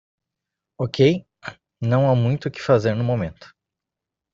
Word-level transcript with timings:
Ok,? 0.79 1.27
não 1.79 2.09
há 2.09 2.15
muito 2.15 2.47
o 2.47 2.51
que 2.51 2.59
fazer 2.59 2.95
no 2.95 3.03
momento. 3.03 3.53